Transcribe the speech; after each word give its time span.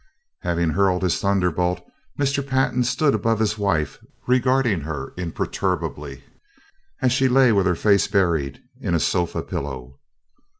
Having 0.39 0.71
hurled 0.71 1.03
his 1.03 1.19
thunderbolt, 1.19 1.79
Mr. 2.19 2.43
Pantin 2.43 2.83
stood 2.83 3.13
above 3.13 3.37
his 3.37 3.59
wife 3.59 3.99
regarding 4.25 4.81
her 4.81 5.13
imperturbably 5.15 6.23
as 7.03 7.11
she 7.11 7.27
lay 7.29 7.51
with 7.51 7.67
her 7.67 7.75
face 7.75 8.07
buried 8.07 8.63
in 8.79 8.95
a 8.95 8.99
sofa 8.99 9.43
pillow. 9.43 9.99